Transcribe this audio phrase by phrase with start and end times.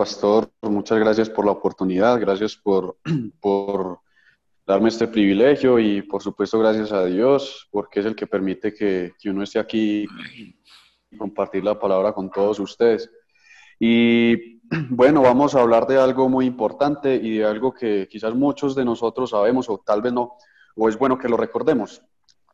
[0.00, 2.96] pastor, muchas gracias por la oportunidad, gracias por,
[3.38, 3.98] por
[4.66, 9.12] darme este privilegio y por supuesto gracias a Dios, porque es el que permite que,
[9.20, 10.06] que uno esté aquí
[10.38, 13.10] y compartir la palabra con todos ustedes.
[13.78, 14.58] Y
[14.88, 18.86] bueno, vamos a hablar de algo muy importante y de algo que quizás muchos de
[18.86, 20.32] nosotros sabemos o tal vez no,
[20.76, 22.00] o es bueno que lo recordemos.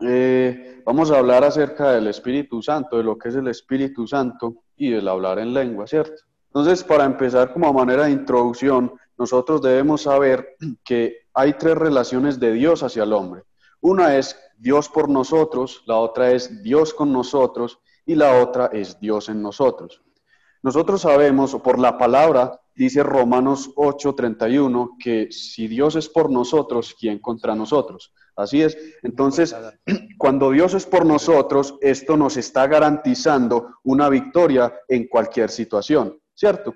[0.01, 4.65] Eh, vamos a hablar acerca del Espíritu Santo, de lo que es el Espíritu Santo
[4.77, 6.25] y del hablar en lengua, ¿cierto?
[6.57, 12.51] Entonces, para empezar como manera de introducción, nosotros debemos saber que hay tres relaciones de
[12.53, 13.43] Dios hacia el hombre.
[13.83, 18.99] Una es Dios por nosotros, la otra es Dios con nosotros y la otra es
[18.99, 20.01] Dios en nosotros.
[20.63, 27.19] Nosotros sabemos por la palabra, dice Romanos 8:31, que si Dios es por nosotros, ¿quién
[27.19, 28.15] contra nosotros?
[28.35, 28.79] Así es.
[29.03, 29.55] Entonces,
[30.17, 36.75] cuando Dios es por nosotros, esto nos está garantizando una victoria en cualquier situación, ¿cierto?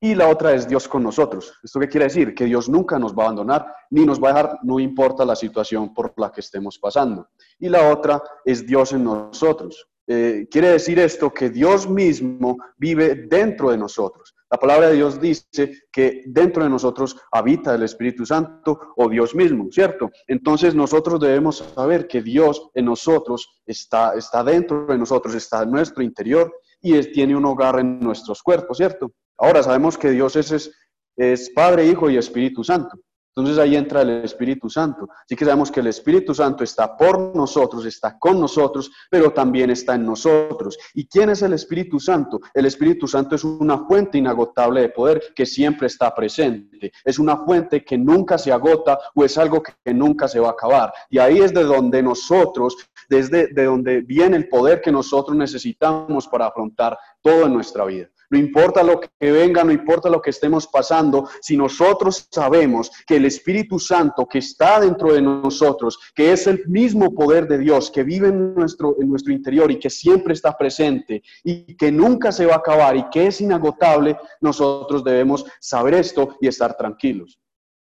[0.00, 1.58] Y la otra es Dios con nosotros.
[1.62, 2.34] ¿Esto qué quiere decir?
[2.34, 5.34] Que Dios nunca nos va a abandonar ni nos va a dejar, no importa la
[5.34, 7.28] situación por la que estemos pasando.
[7.58, 9.88] Y la otra es Dios en nosotros.
[10.06, 14.34] Eh, quiere decir esto que Dios mismo vive dentro de nosotros.
[14.50, 19.34] La palabra de Dios dice que dentro de nosotros habita el Espíritu Santo o Dios
[19.34, 20.10] mismo, ¿cierto?
[20.26, 25.72] Entonces nosotros debemos saber que Dios en nosotros está, está dentro de nosotros, está en
[25.72, 29.12] nuestro interior y tiene un hogar en nuestros cuerpos, ¿cierto?
[29.38, 30.70] Ahora sabemos que Dios es,
[31.16, 32.98] es Padre, Hijo y Espíritu Santo.
[33.34, 35.08] Entonces ahí entra el Espíritu Santo.
[35.24, 39.70] Así que sabemos que el Espíritu Santo está por nosotros, está con nosotros, pero también
[39.70, 40.76] está en nosotros.
[40.94, 42.40] ¿Y quién es el Espíritu Santo?
[42.52, 46.90] El Espíritu Santo es una fuente inagotable de poder que siempre está presente.
[47.04, 50.52] Es una fuente que nunca se agota o es algo que nunca se va a
[50.52, 50.92] acabar.
[51.08, 52.76] Y ahí es de donde nosotros,
[53.08, 58.08] desde de donde viene el poder que nosotros necesitamos para afrontar todo en nuestra vida.
[58.30, 63.16] No importa lo que venga, no importa lo que estemos pasando, si nosotros sabemos que
[63.16, 67.90] el Espíritu Santo que está dentro de nosotros, que es el mismo poder de Dios,
[67.90, 72.30] que vive en nuestro, en nuestro interior y que siempre está presente y que nunca
[72.30, 77.38] se va a acabar y que es inagotable, nosotros debemos saber esto y estar tranquilos.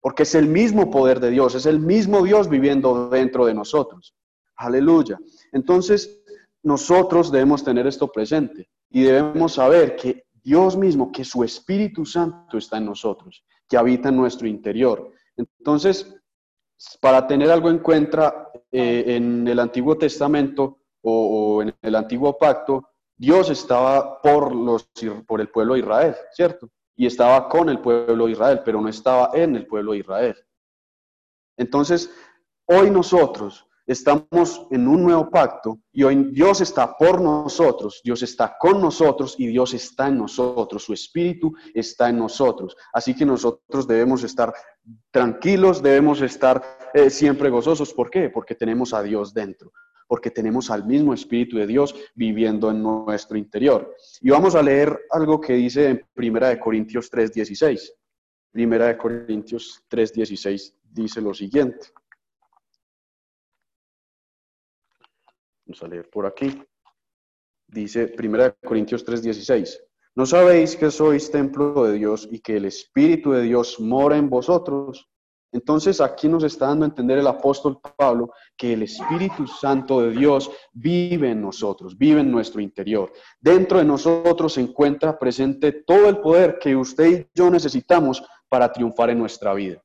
[0.02, 4.14] Porque es el mismo poder de Dios, es el mismo Dios viviendo dentro de nosotros.
[4.56, 5.18] Aleluya.
[5.52, 6.22] Entonces,
[6.62, 12.56] nosotros debemos tener esto presente y debemos saber que Dios mismo, que su Espíritu Santo
[12.56, 15.10] está en nosotros, que habita en nuestro interior.
[15.36, 16.16] Entonces,
[17.00, 22.90] para tener algo en cuenta, eh, en el Antiguo Testamento o, en el Antiguo Pacto,
[23.16, 24.88] Dios estaba por, los,
[25.26, 26.70] por el pueblo de Israel, ¿cierto?
[26.94, 30.36] Y estaba con el pueblo de Israel, pero no estaba en el pueblo de Israel.
[31.56, 32.08] Entonces,
[32.66, 38.56] hoy nosotros Estamos en un nuevo pacto y hoy Dios está por nosotros, Dios está
[38.58, 42.76] con nosotros y Dios está en nosotros, su Espíritu está en nosotros.
[42.92, 44.52] Así que nosotros debemos estar
[45.12, 46.62] tranquilos, debemos estar
[46.94, 47.94] eh, siempre gozosos.
[47.94, 48.28] ¿Por qué?
[48.28, 49.72] Porque tenemos a Dios dentro,
[50.08, 53.94] porque tenemos al mismo Espíritu de Dios viviendo en nuestro interior.
[54.20, 57.92] Y vamos a leer algo que dice en Primera de Corintios 3:16.
[58.50, 61.86] Primera de Corintios 3:16 dice lo siguiente.
[65.66, 66.62] Vamos a leer por aquí.
[67.66, 69.80] Dice 1 Corintios 3:16.
[70.14, 74.30] ¿No sabéis que sois templo de Dios y que el Espíritu de Dios mora en
[74.30, 75.08] vosotros?
[75.52, 80.12] Entonces aquí nos está dando a entender el apóstol Pablo que el Espíritu Santo de
[80.12, 83.12] Dios vive en nosotros, vive en nuestro interior.
[83.40, 88.72] Dentro de nosotros se encuentra presente todo el poder que usted y yo necesitamos para
[88.72, 89.82] triunfar en nuestra vida.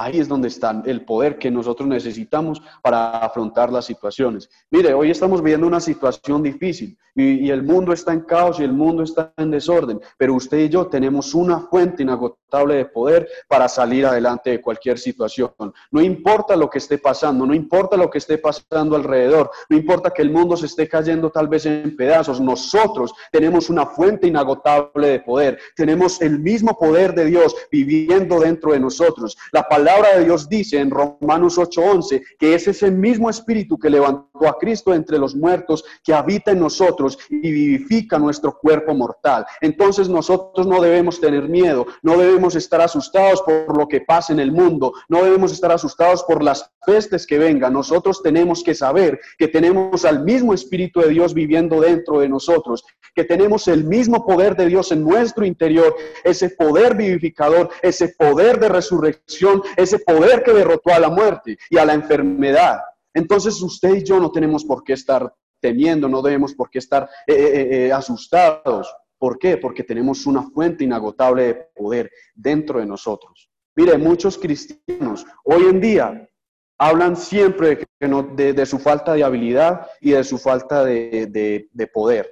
[0.00, 4.48] Ahí es donde está el poder que nosotros necesitamos para afrontar las situaciones.
[4.70, 8.72] Mire, hoy estamos viviendo una situación difícil y, el mundo está en caos y el
[8.72, 13.68] mundo está en desorden, pero usted y yo tenemos una fuente inagotable de poder para
[13.68, 15.50] salir adelante de cualquier situación.
[15.90, 20.10] No importa lo que esté pasando, no importa lo que esté pasando alrededor, no importa
[20.10, 25.08] que el mundo se esté cayendo tal vez en pedazos, nosotros tenemos una fuente inagotable
[25.08, 29.36] de poder, tenemos el mismo poder de Dios viviendo dentro de nosotros.
[29.50, 34.46] La palabra de Dios dice en Romanos 8:11 que es ese mismo espíritu que levantó
[34.46, 39.46] a Cristo entre los muertos que habita en nosotros y vivifica nuestro cuerpo mortal.
[39.60, 44.40] Entonces nosotros no debemos tener miedo, no debemos estar asustados por lo que pasa en
[44.40, 47.72] el mundo, no debemos estar asustados por las pestes que vengan.
[47.72, 52.84] Nosotros tenemos que saber que tenemos al mismo Espíritu de Dios viviendo dentro de nosotros,
[53.14, 55.94] que tenemos el mismo poder de Dios en nuestro interior,
[56.24, 61.78] ese poder vivificador, ese poder de resurrección, ese poder que derrotó a la muerte y
[61.78, 62.80] a la enfermedad.
[63.14, 67.08] Entonces usted y yo no tenemos por qué estar temiendo, no debemos por qué estar
[67.26, 68.92] eh, eh, eh, asustados.
[69.18, 69.56] ¿Por qué?
[69.56, 73.50] Porque tenemos una fuente inagotable de poder dentro de nosotros.
[73.76, 76.28] Mire, muchos cristianos hoy en día
[76.76, 82.30] hablan siempre de, su falta de habilidad y de su falta de, poder.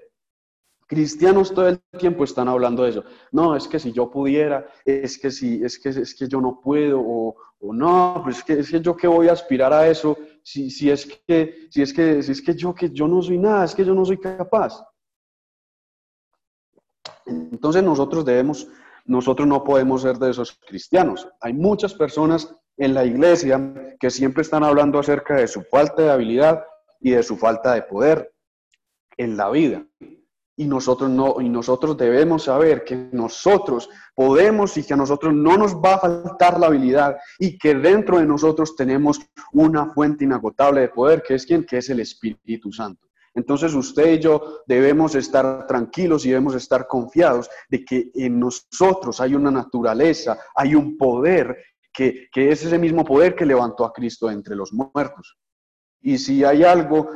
[0.87, 3.05] Cristianos todo el tiempo están hablando de eso.
[3.33, 6.61] No, es que si yo pudiera, es que si, es que, es que yo no
[6.61, 7.35] puedo, o,
[7.73, 10.91] no, pues es que, es que yo que voy a aspirar a eso, si, si,
[10.91, 13.75] es que, si es que, si es que yo que yo no soy nada, es
[13.75, 14.81] que yo no soy capaz.
[17.27, 18.69] Entonces nosotros debemos
[19.07, 21.29] nosotros no podemos ser de esos cristianos.
[21.41, 26.11] Hay muchas personas en la iglesia que siempre están hablando acerca de su falta de
[26.11, 26.65] habilidad
[27.01, 28.33] y de su falta de poder
[29.17, 29.87] en la vida.
[30.57, 35.59] Y nosotros no, y nosotros debemos saber que nosotros podemos y que a nosotros no
[35.59, 39.21] nos va a faltar la habilidad y que dentro de nosotros tenemos
[39.53, 43.07] una fuente inagotable de poder, que es quien, que es el Espíritu Santo.
[43.37, 49.21] Entonces usted y yo debemos estar tranquilos y debemos estar confiados de que en nosotros
[49.21, 51.55] hay una naturaleza, hay un poder
[51.93, 55.37] que, es ese mismo poder que levantó a Cristo entre los muertos.
[56.01, 57.11] Y si hay algo,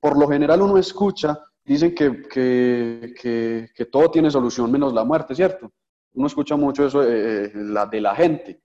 [0.00, 1.38] por lo general uno escucha,
[1.68, 5.70] dicen que, que, todo tiene solución menos la muerte, ¿cierto?
[6.14, 8.62] Uno escucha mucho eso eh, eh, la, de la gente.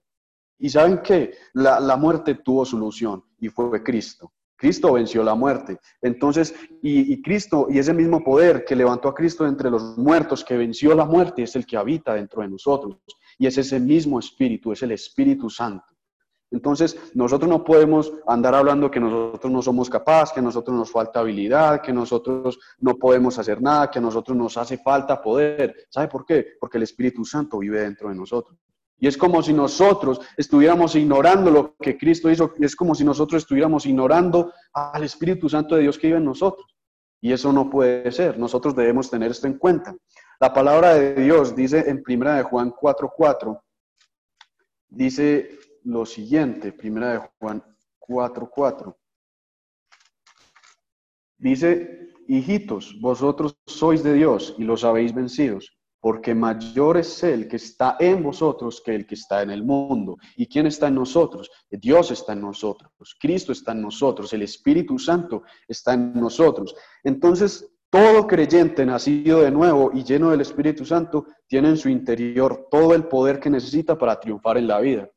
[0.57, 4.31] Y saben qué, la, la muerte tuvo solución y fue Cristo.
[4.55, 5.77] Cristo venció la muerte.
[6.01, 10.55] Entonces, y, Cristo, y ese mismo poder que levantó a Cristo entre los muertos, que
[10.55, 12.95] venció la muerte, es el que habita dentro de nosotros.
[13.37, 15.92] Y es ese mismo Espíritu, es el Espíritu Santo.
[16.53, 21.19] Entonces, nosotros no podemos andar hablando que nosotros no somos capaces, que nosotros nos falta
[21.19, 25.87] habilidad, que nosotros no podemos hacer nada, que a nosotros nos hace falta poder.
[25.89, 26.45] ¿Sabe por qué?
[26.59, 28.55] Porque el Espíritu Santo vive dentro de nosotros.
[28.99, 33.41] Y es como si nosotros estuviéramos ignorando lo que Cristo hizo, es como si nosotros
[33.41, 36.67] estuviéramos ignorando al Espíritu Santo de Dios que vive en nosotros.
[37.19, 39.95] Y eso no puede ser, nosotros debemos tener esto en cuenta.
[40.39, 43.59] La palabra de Dios dice en Primera de Juan 4:4,
[44.89, 47.63] dice lo siguiente, Primera de Juan
[47.99, 48.95] 4:4.
[51.37, 57.55] Dice, hijitos, vosotros sois de Dios y los habéis vencidos porque mayor es el que
[57.55, 60.17] está en vosotros que el que está en el mundo.
[60.35, 61.49] ¿Y quién está en nosotros?
[61.71, 66.75] Dios está en nosotros, Cristo está en nosotros, el Espíritu Santo está en nosotros.
[67.05, 72.67] Entonces, todo creyente nacido de nuevo y lleno del Espíritu Santo tiene en su interior
[72.69, 75.09] todo el poder que necesita para triunfar en la vida.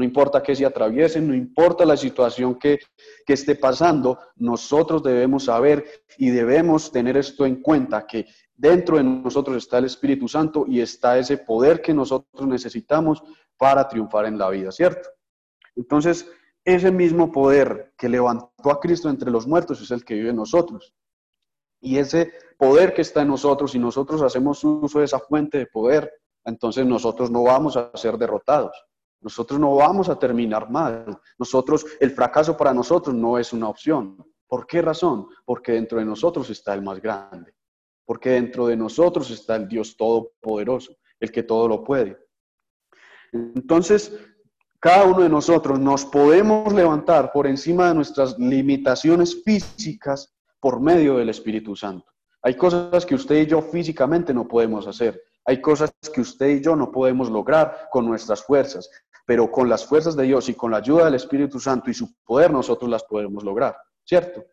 [0.00, 2.78] No importa que se atraviesen, no importa la situación que,
[3.26, 5.84] que esté pasando, nosotros debemos saber
[6.16, 8.24] y debemos tener esto en cuenta, que
[8.54, 13.22] dentro de nosotros está el Espíritu Santo y está ese poder que nosotros necesitamos
[13.58, 15.06] para triunfar en la vida, ¿cierto?
[15.76, 16.26] Entonces,
[16.64, 20.36] ese mismo poder que levantó a Cristo entre los muertos es el que vive en
[20.36, 20.94] nosotros.
[21.78, 25.66] Y ese poder que está en nosotros, y nosotros hacemos uso de esa fuente de
[25.66, 26.10] poder,
[26.46, 28.72] entonces nosotros no vamos a ser derrotados.
[29.20, 31.18] Nosotros no vamos a terminar mal.
[31.38, 34.16] Nosotros, el fracaso para nosotros no es una opción.
[34.46, 35.28] ¿Por qué razón?
[35.44, 37.54] Porque dentro de nosotros está el más grande
[38.10, 42.18] porque dentro de nosotros está el Dios Todopoderoso, el que todo lo puede.
[43.32, 44.12] Entonces,
[44.80, 51.18] cada uno de nosotros nos podemos levantar por encima de nuestras limitaciones físicas por medio
[51.18, 52.10] del Espíritu Santo.
[52.42, 55.22] Hay cosas que usted y yo físicamente no podemos hacer.
[55.44, 58.90] Hay cosas que usted y yo no podemos lograr con nuestras fuerzas,
[59.30, 62.16] pero con las fuerzas de Dios y con la ayuda del Espíritu Santo y su
[62.24, 64.44] poder nosotros las podemos lograr, ¿cierto?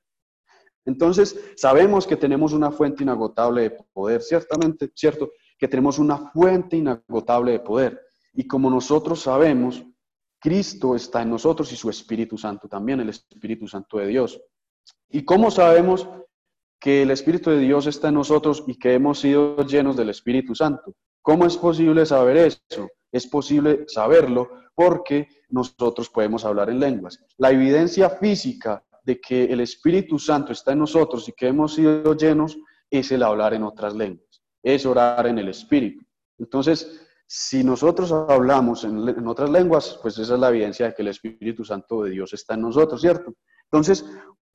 [0.86, 5.32] Entonces, sabemos que tenemos una fuente inagotable de poder, ciertamente, ¿cierto?
[5.58, 8.00] Que tenemos una fuente inagotable de poder.
[8.34, 9.84] Y como nosotros sabemos,
[10.40, 14.40] Cristo está en nosotros y su Espíritu Santo también, el Espíritu Santo de Dios.
[15.10, 16.08] ¿Y cómo sabemos
[16.80, 20.54] que el Espíritu de Dios está en nosotros y que hemos sido llenos del Espíritu
[20.54, 20.94] Santo?
[21.24, 22.88] ¿Cómo es posible saber eso?
[23.12, 27.20] Es posible saberlo porque nosotros podemos hablar en lenguas.
[27.38, 32.14] La evidencia física de que el Espíritu Santo está en nosotros y que hemos sido
[32.16, 32.58] llenos
[32.90, 36.06] es el hablar en otras lenguas, es orar en el Espíritu.
[36.38, 41.10] Entonces, si nosotros hablamos en, otras lenguas, pues esa es la evidencia de que el
[41.10, 43.34] Espíritu Santo de Dios está en nosotros, ¿cierto?
[43.64, 44.06] Entonces,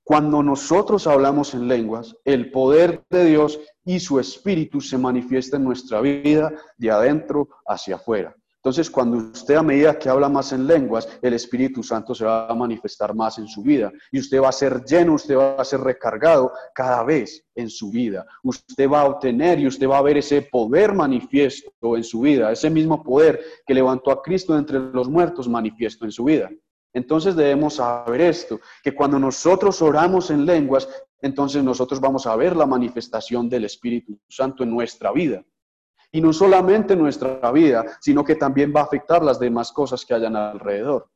[0.04, 5.64] cuando nosotros hablamos en lenguas, el poder de Dios y su Espíritu se manifiesta en
[5.64, 8.34] nuestra vida de adentro hacia afuera.
[8.64, 12.46] Entonces, cuando usted a medida que habla más en lenguas, el Espíritu Santo se va
[12.46, 15.64] a manifestar más en su vida y usted va a ser lleno, usted va a
[15.64, 18.24] ser recargado cada vez en su vida.
[18.44, 22.52] Usted va a obtener y usted va a ver ese poder manifiesto en su vida,
[22.52, 26.48] ese mismo poder que levantó a Cristo entre los muertos manifiesto en su vida.
[26.92, 30.88] Entonces debemos saber esto, que cuando nosotros oramos en lenguas,
[31.20, 35.42] entonces nosotros vamos a ver la manifestación del Espíritu Santo en nuestra vida.
[36.12, 40.04] Y no solamente en nuestra vida, sino que también va a afectar las demás cosas
[40.04, 41.08] que hayan alrededor.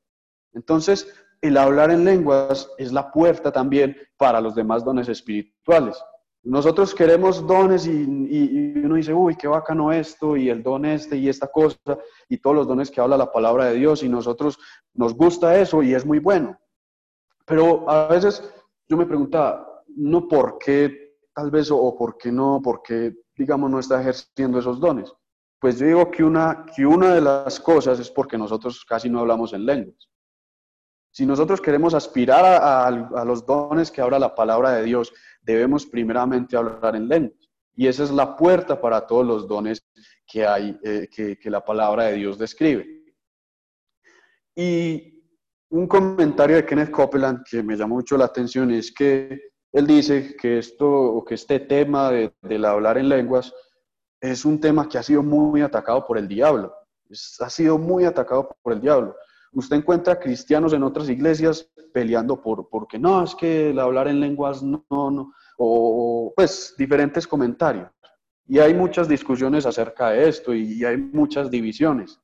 [0.55, 1.07] Entonces,
[1.43, 6.03] el hablar en lenguas es la puerta también para los demás dones espirituales.
[6.43, 8.05] Nosotros queremos dones y,
[8.77, 11.99] uno dice, uy, qué bacano esto, y el don este y esta cosa,
[12.29, 14.57] y todos los dones que habla la palabra de Dios, y nosotros
[14.95, 16.57] nos gusta eso y es muy bueno.
[17.45, 18.49] Pero a veces
[18.89, 23.79] yo me preguntaba, no por qué, tal vez, o por qué no, porque, digamos, no
[23.79, 25.13] está ejerciendo esos dones.
[25.59, 29.21] Pues yo digo que una, que una de las cosas es porque nosotros casi no
[29.21, 30.11] hablamos en lenguas.
[31.11, 36.57] Si nosotros queremos aspirar a, los dones que habla la palabra de Dios, debemos primeramente
[36.57, 37.49] hablar en lenguas.
[37.75, 39.87] Y esa es la puerta para todos los dones
[40.27, 43.15] que hay, eh, que, que la palabra de Dios describe.
[44.55, 45.17] Y
[45.71, 50.37] un comentario de Kenneth Copeland que me llamó mucho la atención es que él dice
[50.37, 53.53] que esto o que este tema de, del hablar en lenguas
[54.21, 56.75] es un tema que ha sido muy atacado por el diablo.
[57.41, 59.15] ha sido muy atacado por el diablo
[59.57, 64.21] usted encuentra cristianos en otras iglesias peleando por, porque no, es que el hablar en
[64.21, 67.91] lenguas no, no, o pues diferentes comentarios.
[68.47, 72.21] Y hay muchas discusiones acerca de esto y, hay muchas divisiones.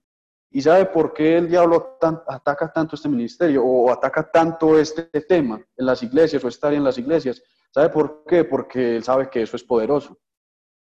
[0.55, 5.57] ¿Y sabe por qué el diablo ataca tanto este ministerio o ataca tanto este tema
[5.77, 7.43] en las iglesias o estar en las iglesias?
[7.71, 8.45] ¿Sabe por qué?
[8.45, 10.19] Porque él sabe que eso es poderoso.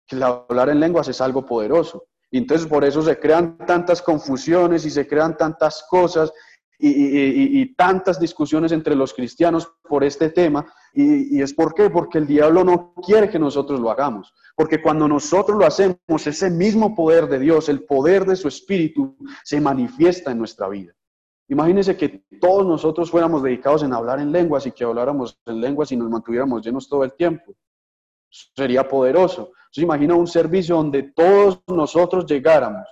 [0.04, 2.06] Que hablar en lenguas es algo poderoso.
[2.28, 6.32] Y entonces por eso se crean tantas confusiones y se crean tantas cosas
[6.78, 10.66] y, tantas discusiones entre los cristianos por este tema.
[10.92, 14.32] Y, es por qué, porque el diablo no quiere que nosotros lo hagamos.
[14.56, 19.16] Porque cuando nosotros lo hacemos, ese mismo poder de Dios, el poder de su espíritu,
[19.44, 20.92] se manifiesta en nuestra vida.
[21.48, 25.92] Imagínense que todos nosotros fuéramos dedicados en hablar en lenguas y que habláramos en lenguas
[25.92, 27.54] y nos mantuviéramos llenos todo el tiempo.
[28.30, 29.52] Sería poderoso.
[29.76, 32.86] Imagina un servicio donde todos nosotros llegáramos,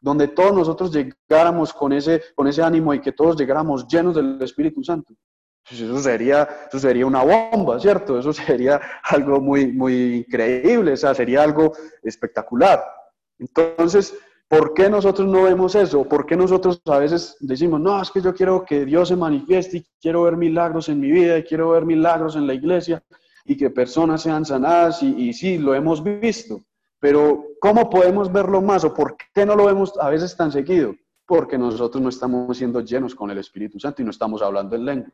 [0.00, 4.40] donde todos nosotros llegáramos con ese, con ese ánimo y que todos llegáramos llenos del
[4.42, 5.14] Espíritu Santo.
[5.68, 8.18] Pues eso sería, eso sería una bomba, ¿cierto?
[8.18, 12.82] Eso sería algo muy, muy increíble, o sea, sería algo espectacular.
[13.38, 14.16] Entonces,
[14.48, 16.04] ¿por qué nosotros no vemos eso?
[16.04, 19.78] ¿Por qué nosotros a veces decimos, no, es que yo quiero que Dios se manifieste
[19.78, 23.02] y quiero ver milagros en mi vida y quiero ver milagros en la iglesia?
[23.44, 26.62] y que personas sean sanadas y, sí, lo hemos visto,
[27.00, 30.94] pero ¿cómo podemos verlo más o por qué no lo vemos a veces tan seguido?
[31.26, 34.84] Porque nosotros no estamos siendo llenos con el Espíritu Santo y no estamos hablando en
[34.84, 35.10] lengua.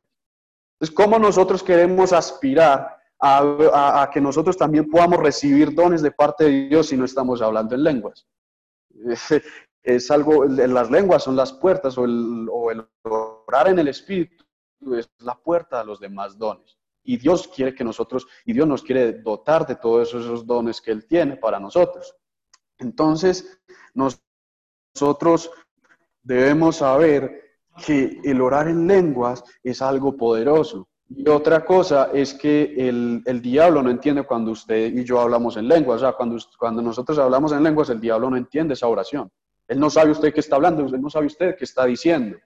[0.74, 6.68] Entonces, ¿cómo nosotros queremos aspirar a, que nosotros también podamos recibir dones de parte de
[6.68, 8.26] Dios si no estamos hablando en lenguas?
[9.82, 14.44] Es algo, las lenguas son las puertas o el, o el orar en el Espíritu
[14.94, 16.76] es la puerta a los demás dones.
[17.06, 20.90] Y Dios quiere que nosotros, y Dios nos quiere dotar de todos esos dones que
[20.90, 22.14] Él tiene para nosotros.
[22.78, 23.58] Entonces,
[23.94, 25.50] nosotros
[26.22, 27.42] debemos saber
[27.84, 30.88] que el orar en lenguas es algo poderoso.
[31.08, 35.56] Y otra cosa es que el, el, diablo no entiende cuando usted y yo hablamos
[35.56, 35.98] en lenguas.
[35.98, 39.30] O sea, cuando, cuando nosotros hablamos en lenguas, el diablo no entiende esa oración.
[39.68, 42.36] Él no sabe usted qué está hablando, él no sabe usted qué está diciendo.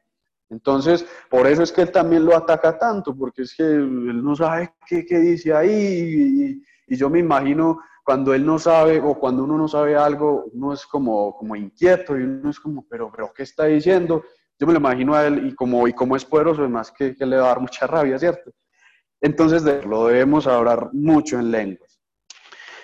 [0.50, 4.34] Entonces, por eso es que él también lo ataca tanto, porque es que él no
[4.34, 6.60] sabe qué, dice ahí.
[6.88, 10.72] Y, yo me imagino cuando él no sabe o cuando uno no sabe algo, uno
[10.72, 14.24] es como, como inquieto y uno es como, pero, pero, ¿qué está diciendo?
[14.58, 17.24] Yo me lo imagino a él y como, y como es poderoso, además que, que
[17.24, 18.50] le va a dar mucha rabia, ¿cierto?
[19.20, 21.86] Entonces, lo debemos hablar mucho en lengua.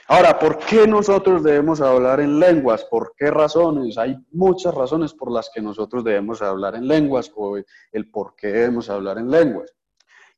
[0.09, 2.85] Ahora, ¿por qué nosotros debemos hablar en lenguas?
[2.85, 3.99] ¿Por qué razones?
[3.99, 8.49] Hay muchas razones por las que nosotros debemos hablar en lenguas o el por qué
[8.49, 9.75] debemos hablar en lenguas.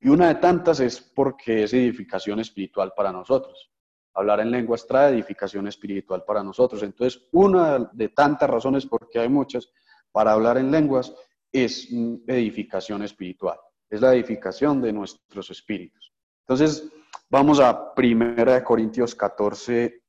[0.00, 3.70] Y una de tantas es porque es edificación espiritual para nosotros.
[4.14, 6.82] Hablar en lenguas trae edificación espiritual para nosotros.
[6.82, 9.70] Entonces, una de tantas razones, porque hay muchas,
[10.10, 11.14] para hablar en lenguas
[11.52, 11.88] es
[12.26, 13.58] edificación espiritual.
[13.90, 16.12] Es la edificación de nuestros espíritus.
[16.40, 16.88] Entonces,
[17.30, 20.02] Vamos a 1 Corintios 14,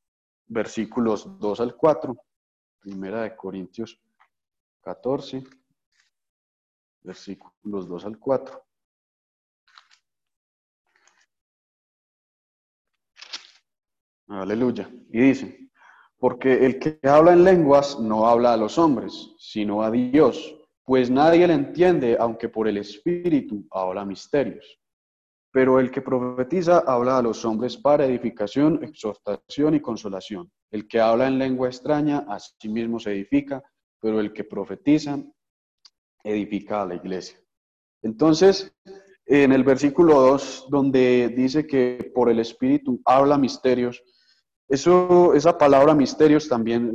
[0.47, 2.15] versículos 2 al 4.
[2.79, 3.99] Primera de Corintios
[4.81, 5.43] 14,
[7.01, 8.63] versículos 2 al 4.
[14.29, 14.89] Aleluya.
[15.11, 15.69] Y dice,
[16.19, 21.09] porque el que habla en lenguas no habla a los hombres, sino a Dios, pues
[21.09, 24.78] nadie le entiende, aunque por el Espíritu habla misterios.
[25.51, 30.51] Pero el que profetiza habla a los hombres para edificación, exhortación y consolación.
[30.71, 33.63] El que habla en lengua extraña a sí mismo se edifica,
[33.99, 35.19] pero el que profetiza
[36.23, 37.39] edifica a la iglesia.
[38.03, 38.71] Entonces,
[39.25, 44.03] en el versículo 2, donde dice que por el Espíritu habla misterios,
[44.67, 46.93] eso, esa palabra misterios también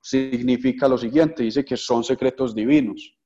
[0.00, 3.18] significa lo siguiente, dice que son secretos divinos.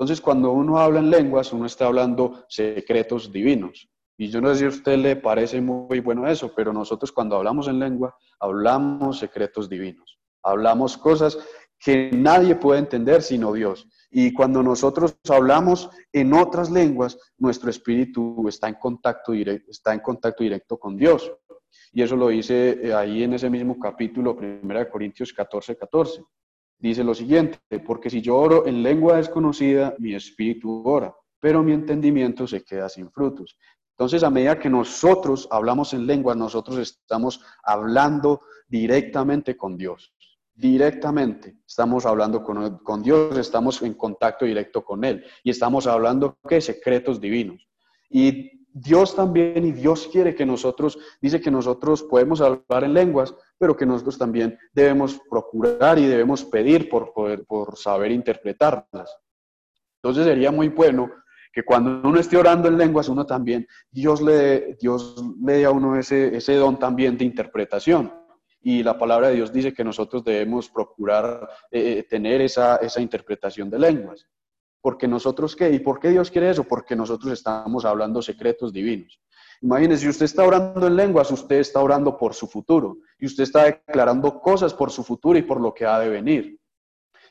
[0.00, 3.86] Entonces, cuando uno habla en lenguas, uno está hablando secretos divinos.
[4.16, 7.36] Y yo no sé si a usted le parece muy bueno eso, pero nosotros cuando
[7.36, 10.18] hablamos en lengua, hablamos secretos divinos.
[10.42, 11.38] Hablamos cosas
[11.78, 13.86] que nadie puede entender sino Dios.
[14.10, 20.00] Y cuando nosotros hablamos en otras lenguas, nuestro espíritu está en contacto directo, está en
[20.00, 21.30] contacto directo con Dios.
[21.92, 26.22] Y eso lo dice eh, ahí en ese mismo capítulo, 1 Corintios 14, 14.
[26.80, 31.72] Dice lo siguiente, porque si yo oro en lengua desconocida, mi espíritu ora, pero mi
[31.72, 33.58] entendimiento se queda sin frutos.
[33.90, 40.14] Entonces, a medida que nosotros hablamos en lengua, nosotros estamos hablando directamente con Dios.
[40.54, 41.58] Directamente.
[41.66, 45.22] Estamos hablando con, Dios, estamos en contacto directo con Él.
[45.44, 46.62] Y estamos hablando, ¿qué?
[46.62, 47.68] Secretos divinos.
[48.08, 53.34] Y Dios también, y Dios quiere que nosotros, dice que nosotros podemos hablar en lenguas,
[53.58, 59.16] pero que nosotros también debemos procurar y debemos pedir por, poder, por saber interpretarlas.
[60.02, 61.10] Entonces sería muy bueno
[61.52, 65.70] que cuando uno esté orando en lenguas, uno también, Dios le, Dios le dé a
[65.70, 68.12] uno ese, ese don también de interpretación.
[68.62, 73.00] Y la palabra de Dios dice que nosotros debemos procurar eh, eh, tener esa, esa
[73.00, 74.28] interpretación de lenguas.
[74.82, 75.70] Porque nosotros qué?
[75.70, 76.64] ¿Y por qué Dios quiere eso?
[76.64, 79.20] Porque nosotros estamos hablando secretos divinos.
[79.62, 83.42] Imagínese, si usted está orando en lenguas, usted está orando por su futuro y usted
[83.42, 86.58] está declarando cosas por su futuro y por lo que ha de venir.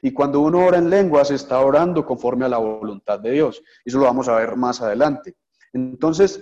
[0.02, 3.62] Y cuando uno ora en lenguas, está orando conforme a la voluntad de Dios.
[3.84, 5.36] Eso lo vamos a ver más adelante.
[5.74, 6.42] Entonces,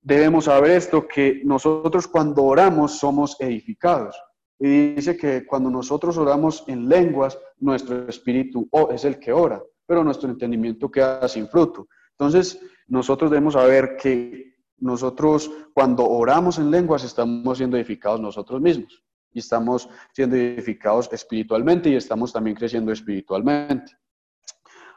[0.00, 4.14] debemos saber esto, que nosotros cuando oramos somos edificados.
[4.60, 10.04] Y dice que cuando nosotros oramos en lenguas, nuestro espíritu es el que ora, pero
[10.04, 11.88] nuestro entendimiento queda sin fruto.
[12.10, 19.02] Entonces, nosotros debemos saber que nosotros cuando oramos en lenguas estamos siendo edificados nosotros mismos
[19.32, 23.92] y estamos siendo edificados espiritualmente y estamos también creciendo espiritualmente.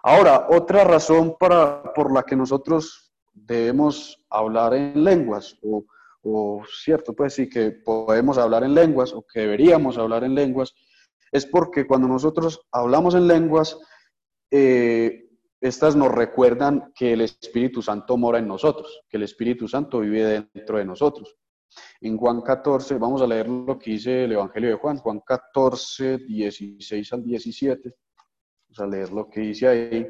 [0.03, 7.35] Ahora, otra razón para, por la que nosotros debemos hablar en lenguas, o, cierto, pues
[7.35, 10.73] sí que podemos hablar en lenguas, o que deberíamos hablar en lenguas,
[11.31, 13.77] es porque cuando nosotros hablamos en lenguas,
[14.51, 15.29] eh,
[15.61, 20.47] estas nos recuerdan que el Espíritu Santo mora en nosotros, que el Espíritu Santo vive
[20.53, 21.37] dentro de nosotros.
[22.01, 26.17] En Juan 14, vamos a leer lo que dice el Evangelio de Juan, Juan 14,
[26.17, 27.93] 16 al 17.
[28.67, 30.07] Vamos a leer lo que dice ahí.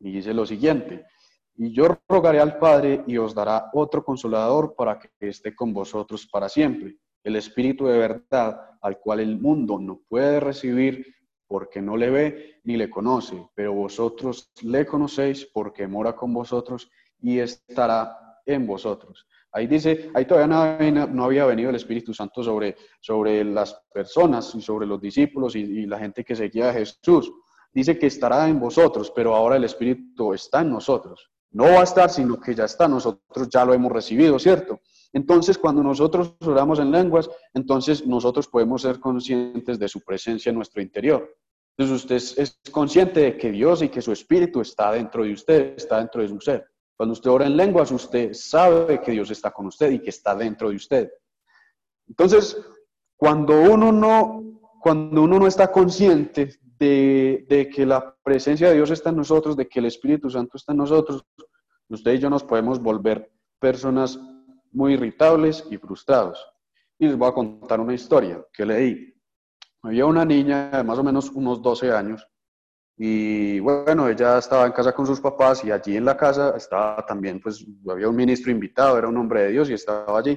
[0.00, 1.06] Y dice lo siguiente,
[1.54, 6.26] y yo rogaré al Padre y os dará otro consolador para que esté con vosotros
[6.26, 11.15] para siempre, el Espíritu de verdad, al cual el mundo no puede recibir
[11.46, 16.90] porque no le ve ni le conoce, pero vosotros le conocéis porque mora con vosotros
[17.20, 19.26] y estará en vosotros.
[19.52, 24.60] Ahí dice, ahí todavía no, había venido el Espíritu Santo sobre, sobre las personas y
[24.60, 27.32] sobre los discípulos y, la gente que seguía a Jesús.
[27.72, 31.30] Dice que estará en vosotros, pero ahora el Espíritu está en nosotros.
[31.52, 32.86] No va a estar, sino que ya está.
[32.86, 34.80] Nosotros ya lo hemos recibido, ¿cierto?
[35.16, 40.56] Entonces, cuando nosotros oramos en lenguas, entonces nosotros podemos ser conscientes de su presencia en
[40.56, 41.34] nuestro interior.
[41.74, 45.72] Entonces, usted es consciente de que Dios y que su Espíritu está dentro de usted,
[45.74, 46.66] está dentro de su ser.
[46.94, 50.34] Cuando usted ora en lenguas, usted sabe que Dios está con usted y que está
[50.34, 51.10] dentro de usted.
[52.06, 52.54] Entonces,
[53.16, 59.08] cuando uno no, cuando uno no está consciente de, que la presencia de Dios está
[59.08, 61.24] en nosotros, de que el Espíritu Santo está en nosotros,
[61.88, 64.20] usted y yo nos podemos volver personas
[64.76, 66.38] muy irritables y frustrados.
[66.98, 69.14] Y les voy a contar una historia que leí.
[69.82, 72.28] Había una niña de más o menos unos 12 años
[72.98, 77.04] y bueno, ella estaba en casa con sus papás y allí en la casa estaba
[77.04, 80.36] también, pues había un ministro invitado, era un hombre de Dios y estaba allí.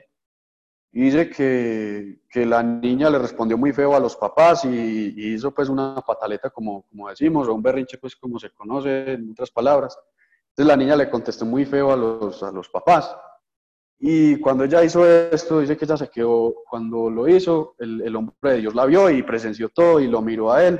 [0.91, 5.53] Y dice que, que la niña le respondió muy feo a los papás y, hizo
[5.53, 9.51] pues una pataleta como, como decimos, o un berrinche pues como se conoce en otras
[9.51, 9.97] palabras.
[10.49, 13.15] Entonces la niña le contestó muy feo a los, a los papás.
[13.99, 18.15] Y cuando ella hizo esto, dice que ella se quedó, cuando lo hizo, el, el
[18.15, 20.79] hombre de Dios la vio y presenció todo y lo miró a él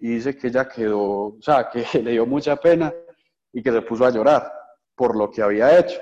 [0.00, 2.92] y dice que ella quedó, o sea, que le dio mucha pena
[3.52, 4.50] y que se puso a llorar
[4.94, 6.00] por lo que había hecho.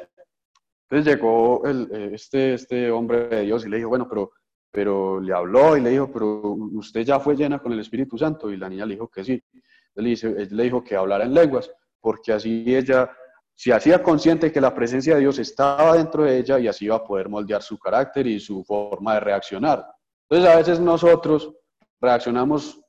[0.89, 4.33] Entonces llegó el, eh, este, este hombre de Dios y le dijo, bueno, pero,
[4.71, 6.41] pero le habló y le dijo, pero
[6.75, 9.43] usted ya fue llena con el Espíritu Santo y la niña le dijo que sí.
[9.95, 11.71] Él, dice, él le dijo que hablara en lenguas,
[12.01, 13.11] porque así ella
[13.59, 16.97] se hacía consciente que la presencia de Dios estaba dentro de ella y así iba
[16.97, 19.85] a poder moldear su carácter y su forma de reaccionar.
[20.29, 21.53] Entonces a veces nosotros
[22.01, 22.81] reaccionamos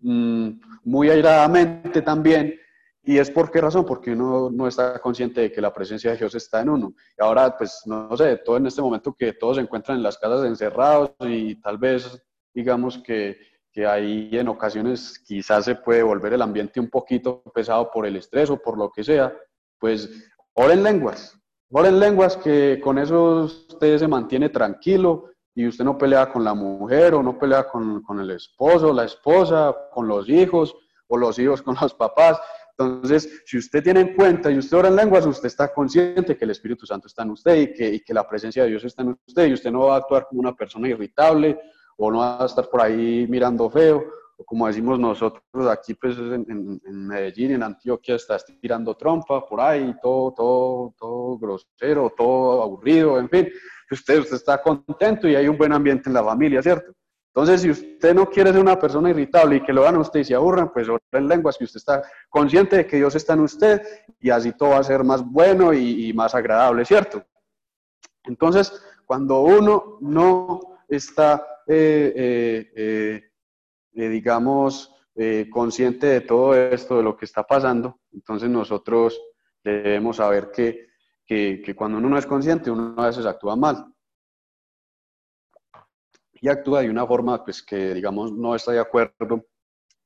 [0.00, 2.54] Mm, muy airadamente también
[3.00, 3.86] ¿Y es por qué razón?
[3.86, 6.92] Porque uno no está consciente de que la presencia de Dios está en uno.
[7.18, 10.18] Y ahora, pues, no, sé, todo en este momento que todos se encuentran en las
[10.18, 13.38] casas encerrados y tal vez, digamos que,
[13.72, 18.16] que ahí en ocasiones quizás se puede volver el ambiente un poquito pesado por el
[18.16, 19.34] estrés o por lo que sea,
[19.78, 20.10] pues
[20.54, 21.38] oren lenguas,
[21.70, 26.54] oren lenguas que con eso usted se mantiene tranquilo y usted no pelea con la
[26.54, 30.74] mujer o no pelea con, con el esposo, la esposa, con los hijos
[31.06, 32.38] o los hijos con los papás,
[32.78, 36.44] entonces, si usted tiene en cuenta y usted ora en lenguas, usted está consciente que
[36.44, 39.02] el Espíritu Santo está en usted y que, y que, la presencia de Dios está
[39.02, 41.58] en usted y usted no va a actuar como una persona irritable
[41.96, 44.04] o no va a estar por ahí mirando feo
[44.44, 50.32] como decimos nosotros aquí pues en, Medellín, en Antioquia, está tirando trompa por ahí, todo,
[50.32, 53.48] todo, todo grosero, todo aburrido, en fin.
[53.90, 56.92] Usted, usted está contento y hay un buen ambiente en la familia, ¿cierto?
[57.38, 60.20] Entonces, si usted no quiere ser una persona irritable y que lo hagan a usted
[60.20, 63.34] y se aburran, pues ora en lenguas, que usted está consciente de que Dios está
[63.34, 63.80] en usted
[64.18, 67.24] y así todo va a ser más bueno y, más agradable, ¿cierto?
[68.24, 73.27] Entonces, cuando uno no está, eh, eh, eh,
[74.06, 74.94] digamos,
[75.50, 79.18] consciente de todo esto, de lo que está pasando, entonces nosotros
[79.64, 80.90] debemos saber que,
[81.26, 83.92] que, que cuando uno no es consciente, uno a veces actúa mal
[86.40, 89.46] y actúa de una forma pues, que, digamos, no está de acuerdo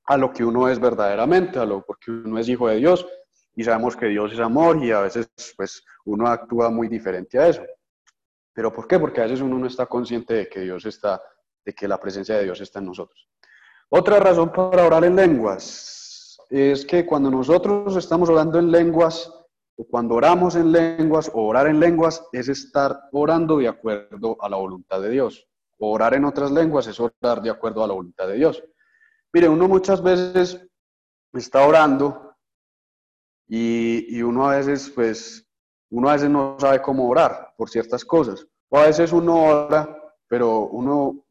[0.04, 3.06] a lo que uno es verdaderamente, a lo porque uno es hijo de Dios
[3.54, 7.48] y sabemos que Dios es amor y a veces pues, uno actúa muy diferente a
[7.48, 7.62] eso.
[8.52, 8.98] ¿Pero por qué?
[8.98, 11.22] Porque a veces uno no está consciente de que Dios está,
[11.64, 13.28] de que la presencia de Dios está en nosotros.
[13.94, 19.30] Otra razón para orar en lenguas es que cuando nosotros estamos orando en lenguas,
[19.76, 24.48] o cuando oramos en lenguas, o orar en lenguas, es estar orando de acuerdo a
[24.48, 25.46] la voluntad de Dios
[25.88, 28.62] orar en otras lenguas es orar de acuerdo a la voluntad de Dios.
[29.32, 30.64] Mire, uno muchas veces
[31.32, 32.36] está orando
[33.48, 35.46] y, y, uno a veces, pues,
[35.90, 38.46] uno a veces no sabe cómo orar por ciertas cosas.
[38.68, 41.21] O a veces uno ora, pero uno,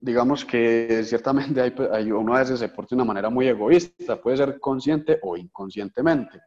[0.00, 4.20] digamos que ciertamente hay, hay, uno a veces se porta de una manera muy egoísta,
[4.20, 6.40] puede ser consciente o inconscientemente.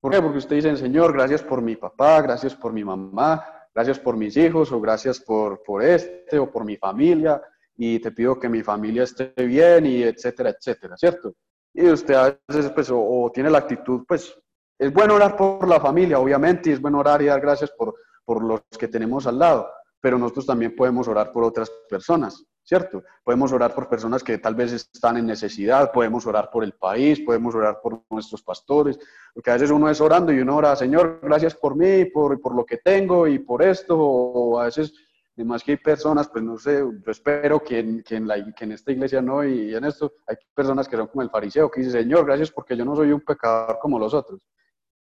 [0.00, 0.22] ¿Por qué?
[0.22, 3.44] Porque usted dice, Señor, gracias por mi papá, gracias por mi mamá,
[3.74, 7.42] gracias por mis hijos o gracias por, por este o por mi familia
[7.76, 11.34] y te pido que mi familia esté bien y etcétera, etcétera, ¿cierto?
[11.74, 14.34] Y usted a veces pues o, tiene la actitud, pues
[14.78, 17.94] es bueno orar por la familia, obviamente, y es bueno orar y dar gracias por,
[18.24, 19.68] por los que tenemos al lado,
[20.00, 22.44] pero nosotros también podemos orar por otras personas.
[22.66, 23.04] ¿Cierto?
[23.22, 27.20] Podemos orar por personas que tal vez están en necesidad, podemos orar por el país,
[27.20, 28.98] podemos orar por nuestros pastores,
[29.32, 32.56] porque a veces uno es orando y uno ora, Señor, gracias por mí, por, por
[32.56, 34.92] lo que tengo y por esto, o a veces,
[35.36, 38.64] además que hay personas, pues no sé, yo espero que en, que en, la, que
[38.64, 41.82] en esta iglesia no y en esto hay personas que son como el fariseo, que
[41.82, 44.40] dice, Señor, gracias porque yo no soy un pecador como los otros.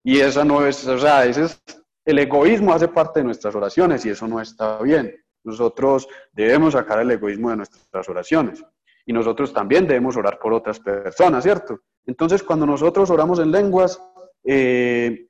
[0.03, 1.63] Y esa no es, o sea, ese es,
[2.05, 5.24] el egoísmo hace parte de nuestras oraciones y eso no está bien.
[5.45, 8.65] Nosotros debemos sacar el egoísmo de nuestras oraciones
[9.07, 11.81] y nosotros también debemos orar por otras personas, ¿cierto?
[12.07, 14.01] Entonces, cuando nosotros oramos en lenguas,
[14.43, 15.29] eh,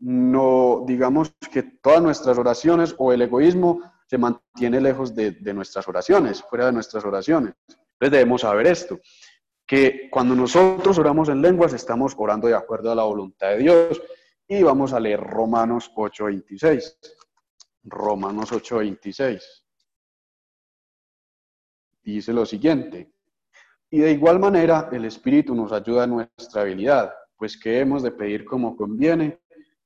[0.00, 5.86] no digamos que todas nuestras oraciones o el egoísmo se mantiene lejos de, de nuestras
[5.88, 7.54] oraciones, fuera de nuestras oraciones.
[7.68, 9.00] Entonces debemos saber esto,
[9.66, 14.02] que cuando nosotros oramos en lenguas estamos orando de acuerdo a la voluntad de Dios
[14.48, 16.96] y vamos a leer Romanos 8:26.
[17.90, 19.64] Romanos 8:26.
[22.02, 23.12] Dice lo siguiente,
[23.90, 28.10] y de igual manera el Espíritu nos ayuda en nuestra habilidad, pues que hemos de
[28.10, 29.40] pedir como conviene,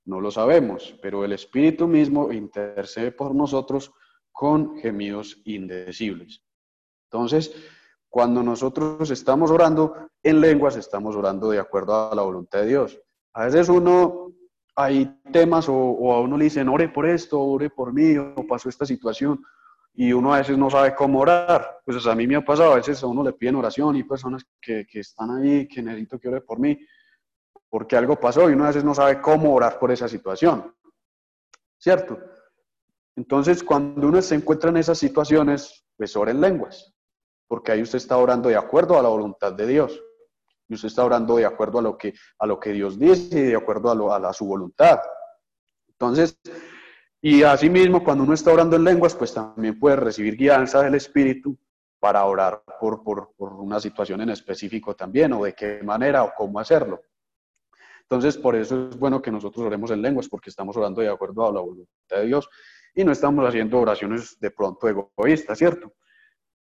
[0.04, 3.92] no lo sabemos, pero el Espíritu mismo intercede por nosotros
[4.32, 6.42] con gemidos indecibles.
[7.10, 7.54] Entonces,
[8.08, 13.00] cuando nosotros estamos orando en lenguas, estamos orando de acuerdo a la voluntad de Dios.
[13.34, 14.32] A veces uno
[14.74, 18.68] hay temas o, a uno le dicen, ore por esto, ore por mí, o pasó
[18.68, 19.44] esta situación,
[19.94, 21.80] y uno a veces no sabe cómo orar.
[21.84, 24.44] Pues a mí me ha pasado, a veces a uno le piden oración y personas
[24.60, 26.78] que, que están ahí, que necesito que ore por mí,
[27.68, 30.74] porque algo pasó y uno a veces no sabe cómo orar por esa situación.
[31.78, 32.18] ¿Cierto?
[33.16, 36.94] Entonces, cuando uno se encuentra en esas situaciones, pues ore en lenguas,
[37.46, 40.02] porque ahí usted está orando de acuerdo a la voluntad de Dios
[40.72, 43.42] y usted está orando de acuerdo a lo que, a lo que Dios dice y
[43.48, 45.00] de acuerdo a, a, su voluntad.
[45.86, 46.40] Entonces,
[47.20, 51.58] y asimismo, cuando uno está orando en lenguas, pues también puede recibir guianza del Espíritu
[52.00, 56.32] para orar por, por, por, una situación en específico también, o de qué manera o
[56.34, 57.02] cómo hacerlo.
[58.00, 61.46] Entonces, por eso es bueno que nosotros oremos en lenguas, porque estamos orando de acuerdo
[61.46, 62.48] a la voluntad de Dios
[62.94, 65.92] y no estamos haciendo oraciones de pronto egoístas, ¿cierto?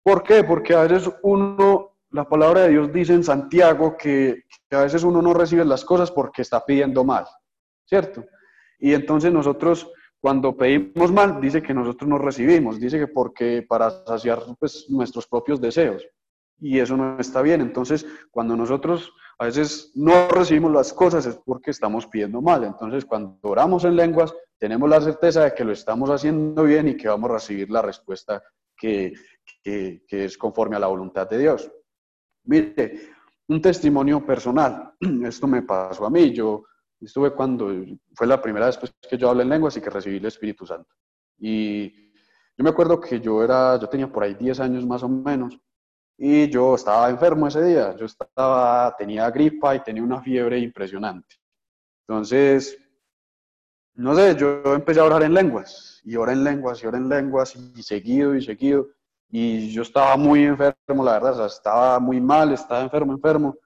[0.02, 0.42] ¿Por qué?
[0.42, 5.02] Porque a veces uno la palabra de Dios dice en Santiago que, que, a veces
[5.02, 7.26] uno no recibe las cosas porque está pidiendo mal,
[7.86, 8.24] ¿cierto?
[8.78, 13.90] Y entonces nosotros, cuando pedimos mal, dice que nosotros no recibimos, dice que porque para
[14.04, 16.06] saciar pues, nuestros propios deseos.
[16.60, 17.60] Y eso no está bien.
[17.60, 22.62] Entonces, cuando nosotros a veces no recibimos las cosas es porque estamos pidiendo mal.
[22.62, 26.96] Entonces, cuando oramos en lenguas, tenemos la certeza de que lo estamos haciendo bien y
[26.96, 28.42] que vamos a recibir la respuesta
[28.76, 29.12] que,
[29.62, 31.70] que, que es conforme a la voluntad de Dios.
[32.44, 33.12] Mire,
[33.48, 34.94] un testimonio personal.
[35.24, 36.32] Esto me pasó a mí.
[36.32, 36.64] Yo
[37.00, 37.72] estuve cuando
[38.14, 40.66] fue la primera vez pues, que yo hablé en lenguas y que recibí el Espíritu
[40.66, 40.94] Santo.
[41.38, 41.90] Y
[42.56, 45.58] yo me acuerdo que yo era, yo tenía por ahí 10 años más o menos
[46.16, 47.96] y yo estaba enfermo ese día.
[47.96, 51.36] Yo estaba, tenía gripa y tenía una fiebre impresionante.
[52.06, 52.78] Entonces,
[53.94, 57.08] no sé, yo empecé a orar en lenguas y oré en lenguas y oré en
[57.08, 58.88] lenguas y seguido y seguido
[59.34, 63.56] y yo estaba muy enfermo, la verdad, estaba muy mal, estaba enfermo, enfermo,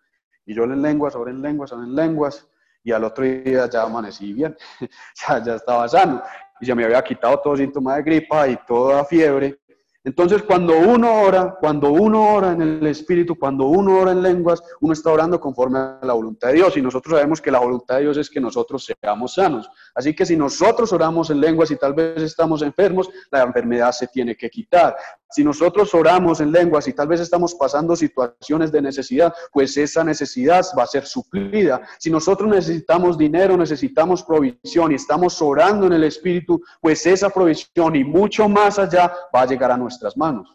[0.46, 2.48] y yo en lenguas, ahora en lenguas, ahora en lenguas,
[2.84, 4.56] y al otro día ya amanecí bien,
[5.28, 6.22] ya, ya estaba sano,
[6.60, 9.58] y ya me había quitado todo síntoma de gripa y toda fiebre,
[10.06, 14.62] entonces, cuando uno ora, cuando uno ora en el Espíritu, cuando uno ora en lenguas,
[14.80, 16.76] uno está orando conforme a la voluntad de Dios.
[16.76, 19.68] Y nosotros sabemos que la voluntad de Dios es que nosotros seamos sanos.
[19.96, 24.06] Así que si nosotros oramos en lenguas y tal vez estamos enfermos, la enfermedad se
[24.06, 24.94] tiene que quitar.
[25.28, 30.04] Si nosotros oramos en lenguas y tal vez estamos pasando situaciones de necesidad, pues esa
[30.04, 31.82] necesidad va a ser suplida.
[31.98, 37.96] Si nosotros necesitamos dinero, necesitamos provisión y estamos orando en el Espíritu, pues esa provisión
[37.96, 40.54] y mucho más allá va a llegar a nuestras manos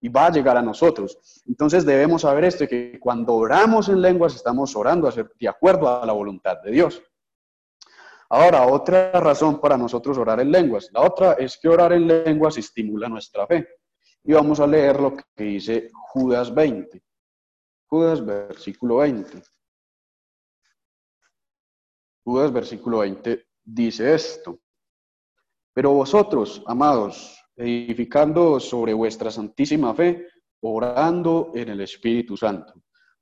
[0.00, 1.18] y va a llegar a nosotros.
[1.46, 6.12] Entonces debemos saber esto, que cuando oramos en lenguas estamos orando de acuerdo a la
[6.12, 7.02] voluntad de Dios.
[8.28, 10.90] Ahora, otra razón para nosotros orar en lenguas.
[10.92, 13.68] La otra es que orar en lenguas estimula nuestra fe.
[14.24, 17.02] Y vamos a leer lo que dice Judas 20.
[17.86, 19.42] Judas versículo 20.
[22.24, 24.58] Judas versículo 20 dice esto.
[25.72, 30.26] Pero vosotros, amados, edificando sobre vuestra santísima fe,
[30.60, 32.74] orando en el Espíritu Santo.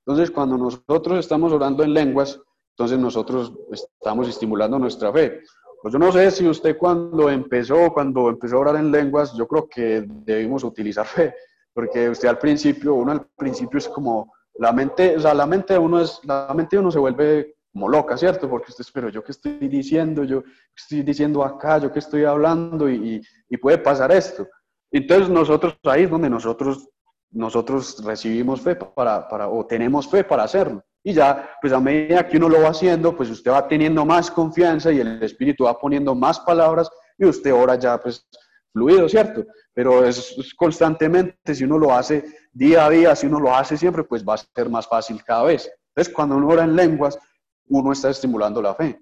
[0.05, 2.39] Entonces, cuando nosotros estamos orando en lenguas,
[2.71, 5.41] entonces nosotros estamos estimulando nuestra fe.
[5.81, 9.47] Pues yo no sé si usted cuando empezó, cuando empezó a orar en lenguas, yo
[9.47, 11.33] creo que debimos utilizar fe,
[11.73, 15.73] porque usted al principio, uno al principio es como, la mente, o sea, la mente
[15.73, 18.49] de uno es, la mente de uno se vuelve como loca, ¿cierto?
[18.49, 22.23] Porque usted, pero yo qué estoy diciendo, yo qué estoy diciendo acá, yo qué estoy
[22.23, 24.47] hablando y, y, puede pasar esto.
[24.89, 26.87] Entonces nosotros ahí es donde nosotros,
[27.31, 30.85] nosotros recibimos fe para, para, o tenemos fe para hacerlo.
[31.03, 34.31] Y ya, pues a medida que uno lo va haciendo, pues usted va teniendo más
[34.31, 38.25] confianza y el Espíritu va poniendo más palabras y usted ora ya, pues,
[38.71, 39.43] fluido, ¿cierto?
[39.73, 44.05] Pero es, constantemente, si uno lo hace día a día, si uno lo hace siempre,
[44.05, 45.69] pues va a ser más fácil cada vez.
[45.89, 47.19] Entonces, cuando uno ora en lenguas,
[47.67, 49.01] uno está estimulando la fe.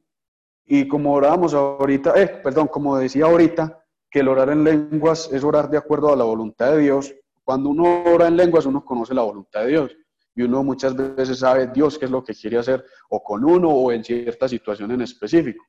[0.65, 5.43] Y como orábamos ahorita, eh, perdón, como decía ahorita, que el orar en lenguas es
[5.43, 7.13] orar de acuerdo a la voluntad de Dios.
[7.43, 9.97] Cuando uno ora en lenguas, uno conoce la voluntad de Dios
[10.35, 13.69] y uno muchas veces sabe Dios qué es lo que quiere hacer o con uno
[13.69, 15.65] o en cierta situación en específico.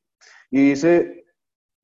[0.50, 1.26] Y dice,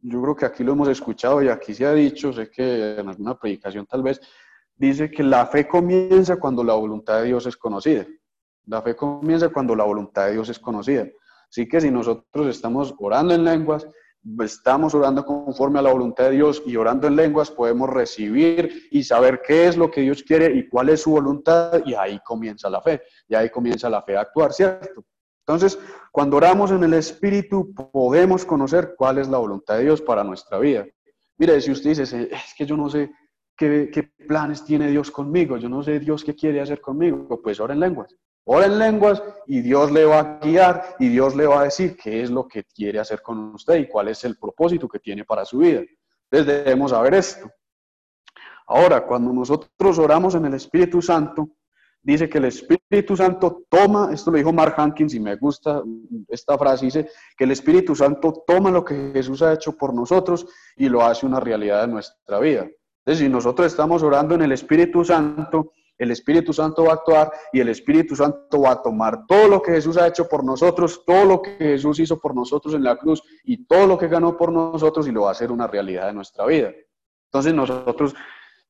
[0.01, 3.09] yo creo que aquí lo hemos escuchado y aquí se ha dicho, sé que en
[3.09, 4.20] alguna predicación tal vez,
[4.75, 8.07] dice que la fe comienza cuando la voluntad de Dios es conocida.
[8.66, 11.07] La fe comienza cuando la voluntad de Dios es conocida.
[11.49, 13.87] Así que si nosotros estamos orando en lenguas,
[14.40, 19.03] estamos orando conforme a la voluntad de Dios y orando en lenguas podemos recibir y
[19.03, 22.68] saber qué es lo que Dios quiere y cuál es su voluntad y ahí comienza
[22.68, 25.05] la fe, y ahí comienza la fe a actuar, ¿cierto?
[25.46, 25.79] Entonces,
[26.12, 30.59] cuando oramos en el Espíritu podemos conocer cuál es la voluntad de Dios para nuestra
[30.59, 30.87] vida.
[31.38, 33.11] Mire, si usted dice, es que yo no sé
[33.57, 37.59] qué, qué planes tiene Dios conmigo, yo no sé Dios qué quiere hacer conmigo, pues
[37.59, 38.14] ora en lenguas.
[38.44, 41.96] Ora en lenguas y Dios le va a guiar y Dios le va a decir
[41.96, 45.24] qué es lo que quiere hacer con usted y cuál es el propósito que tiene
[45.24, 45.83] para su vida.
[46.31, 47.50] Entonces debemos saber esto.
[48.66, 51.48] Ahora, cuando nosotros oramos en el Espíritu Santo,
[52.03, 55.83] dice que el Espíritu Santo toma, esto lo dijo Mark Hankins y me gusta
[56.29, 60.46] esta frase, dice que el Espíritu Santo toma lo que Jesús ha hecho por nosotros
[60.76, 62.68] y lo hace una realidad en nuestra vida.
[63.05, 67.30] Entonces, si nosotros estamos orando en el Espíritu Santo, el Espíritu Santo va a actuar
[67.52, 71.04] y el Espíritu Santo va a tomar todo lo que Jesús ha hecho por nosotros,
[71.04, 74.34] todo lo que Jesús hizo por nosotros en la cruz y todo lo que ganó
[74.34, 76.72] por nosotros y lo va a hacer una realidad de nuestra vida.
[77.26, 78.14] Entonces nosotros,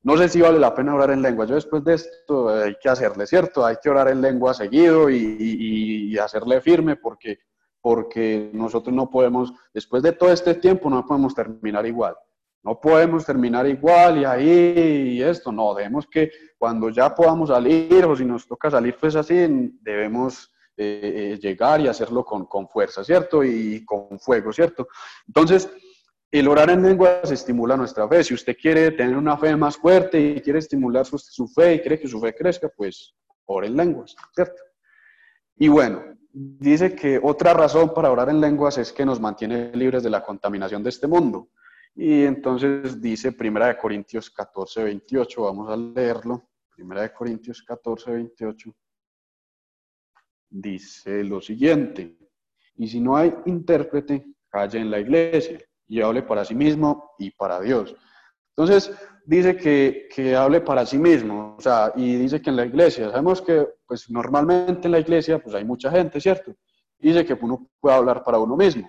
[0.02, 1.46] no sé si vale la pena orar en lengua.
[1.46, 3.64] Yo después de esto hay que hacerle, ¿cierto?
[3.64, 7.38] Hay que orar en lengua seguido y, hacerle firme porque,
[7.80, 12.16] porque nosotros no podemos, después de todo este tiempo, no podemos terminar igual.
[12.62, 14.74] No podemos terminar igual y ahí
[15.16, 19.16] y esto, no, debemos que cuando ya podamos salir o si nos toca salir pues
[19.16, 19.34] así,
[19.80, 23.42] debemos eh, eh, llegar y hacerlo con, con, fuerza, ¿cierto?
[23.42, 24.88] Y con fuego, ¿cierto?
[25.26, 25.70] Entonces,
[26.30, 28.22] el orar en lenguas estimula nuestra fe.
[28.22, 31.80] Si usted quiere tener una fe más fuerte y quiere estimular su, su fe y
[31.80, 33.14] quiere que su fe crezca, pues
[33.46, 34.62] ore en lenguas, ¿cierto?
[35.56, 40.02] Y bueno, dice que otra razón para orar en lenguas es que nos mantiene libres
[40.02, 41.48] de la contaminación de este mundo.
[41.94, 46.48] Y entonces dice Primera de Corintios 14, 28, vamos a leerlo.
[46.74, 48.74] Primera de Corintios 14, 28.
[50.48, 52.18] Dice lo siguiente,
[52.76, 57.30] y si no hay intérprete, calle en la iglesia y hable para sí mismo y
[57.30, 57.94] para Dios.
[58.56, 58.92] Entonces,
[59.24, 63.10] dice que, que, hable para sí mismo, o sea, y dice que en la iglesia,
[63.10, 66.52] sabemos que pues normalmente en la iglesia pues hay mucha gente, ¿cierto?
[66.98, 68.88] Dice que uno puede hablar para uno mismo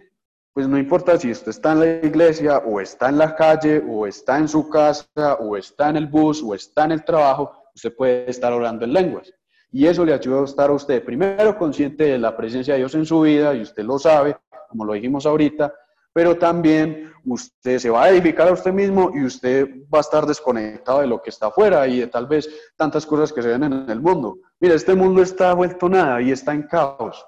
[0.54, 4.06] pues no importa si usted está en la iglesia o está en la calle o
[4.06, 7.96] está en su casa o está en el bus o está en el trabajo, usted
[7.96, 9.34] puede estar orando en lenguas.
[9.72, 12.94] Y eso le ayuda a estar a usted primero consciente de la presencia de Dios
[12.96, 14.38] en su vida y usted lo sabe,
[14.70, 15.74] como lo dijimos ahorita,
[16.12, 20.26] pero también usted se va a edificar a usted mismo y usted va a estar
[20.26, 23.64] desconectado de lo que está afuera y de tal vez tantas cosas que se ven
[23.64, 24.40] en el mundo.
[24.60, 27.26] Mira, este mundo está vuelto nada y está en caos.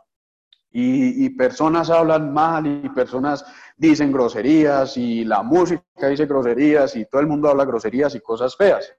[0.75, 3.45] Y, personas hablan mal y personas
[3.77, 8.55] dicen groserías y la música dice groserías y todo el mundo habla groserías y cosas
[8.55, 8.91] feas.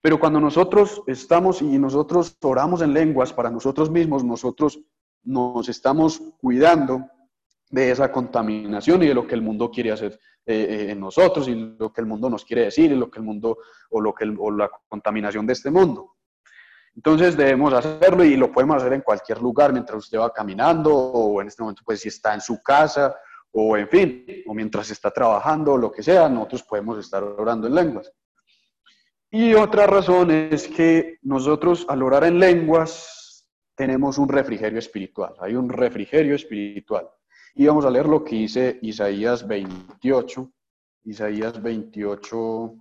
[0.00, 4.80] Pero cuando nosotros estamos y nosotros oramos en lenguas para nosotros mismos, nosotros
[5.22, 7.04] nos estamos cuidando
[7.68, 11.48] de esa contaminación y de lo que el mundo quiere hacer eh, eh, en nosotros
[11.48, 13.58] y lo que el mundo nos quiere decir y lo que el mundo
[13.90, 16.15] o lo que o la contaminación de este mundo.
[16.96, 21.42] Entonces debemos hacerlo y lo podemos hacer en cualquier lugar mientras usted va caminando o
[21.42, 23.14] en este momento pues si está en su casa
[23.52, 27.66] o en fin, o mientras está trabajando o lo que sea, nosotros podemos estar orando
[27.66, 28.10] en lenguas.
[29.30, 35.54] Y otra razón es que nosotros al orar en lenguas tenemos un refrigerio espiritual, hay
[35.54, 37.08] un refrigerio espiritual.
[37.54, 40.50] Y vamos a leer lo que dice Isaías 28,
[41.04, 42.74] Isaías 28,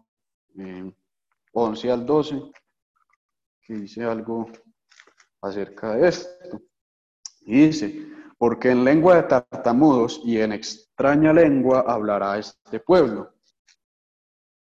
[1.52, 2.52] 11 eh, al 12
[3.66, 4.48] que dice algo
[5.42, 6.62] acerca de esto.
[7.42, 13.34] Y dice, porque en lengua de tartamudos y en extraña lengua hablará este pueblo,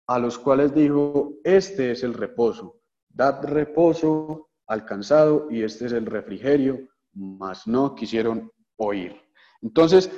[0.06, 5.92] a los cuales dijo, este es el reposo, dad reposo al cansado y este es
[5.92, 9.20] el refrigerio, mas no quisieron oír.
[9.62, 10.10] Entonces,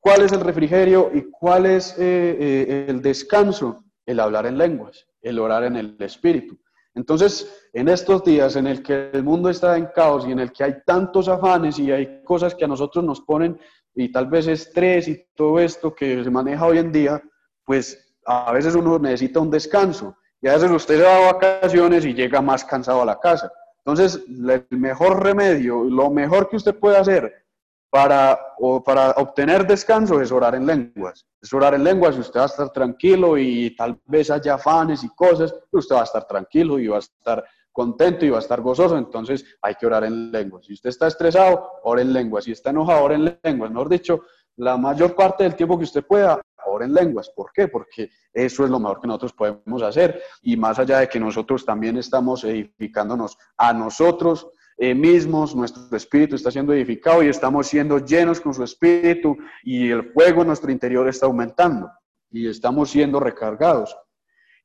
[0.00, 3.84] ¿cuál es el refrigerio y cuál es eh, eh, el descanso?
[4.06, 6.58] El hablar en lenguas, el orar en el espíritu.
[6.94, 10.52] Entonces, en estos días en el que el mundo está en caos y en el
[10.52, 13.58] que hay tantos afanes y hay cosas que a nosotros nos ponen
[13.94, 17.22] y tal vez estrés y todo esto que se maneja hoy en día,
[17.64, 22.04] pues a veces uno necesita un descanso y a veces usted se va a vacaciones
[22.04, 23.50] y llega más cansado a la casa.
[23.78, 27.47] Entonces, el mejor remedio, lo mejor que usted puede hacer
[27.90, 31.26] para, o para obtener descanso es orar en lenguas.
[31.40, 35.04] Es orar en lenguas y usted va a estar tranquilo y tal vez haya afanes
[35.04, 37.44] y cosas, pero usted va a estar tranquilo y va a estar
[37.78, 40.66] contento y va a estar gozoso, entonces hay que orar en lenguas.
[40.66, 42.44] Si usted está estresado, ore en lenguas.
[42.44, 43.70] Si está enojado, ore en lenguas.
[43.70, 44.22] Mejor dicho,
[44.56, 47.30] la mayor parte del tiempo que usted pueda, ore en lenguas.
[47.30, 47.68] ¿Por qué?
[47.68, 50.20] Porque eso es lo mejor que nosotros podemos hacer.
[50.42, 54.48] Y más allá de que nosotros también estamos edificándonos a nosotros,
[54.80, 59.90] eh, mismos, nuestro espíritu está siendo edificado y estamos siendo llenos con su espíritu y
[59.90, 61.90] el fuego en nuestro interior está aumentando
[62.30, 63.96] y estamos siendo recargados.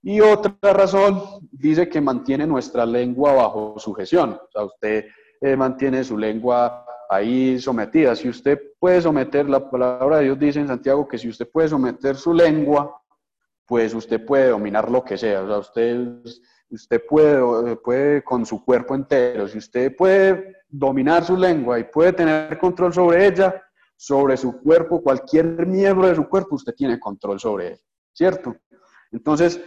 [0.03, 4.33] Y otra razón dice que mantiene nuestra lengua bajo sujeción.
[4.33, 5.05] O sea, usted
[5.41, 8.15] eh, mantiene su lengua ahí sometida.
[8.15, 11.69] Si usted puede someter, la palabra de Dios dice en Santiago que si usted puede
[11.69, 13.01] someter su lengua,
[13.65, 15.41] pues usted puede dominar lo que sea.
[15.41, 16.19] O sea, usted
[16.75, 22.13] usted puede, puede con su cuerpo entero, si usted puede dominar su lengua y puede
[22.13, 23.61] tener control sobre ella,
[23.95, 27.79] sobre su cuerpo, cualquier miembro de su cuerpo, usted tiene control sobre él,
[28.11, 28.55] ¿cierto?
[29.11, 29.61] Entonces,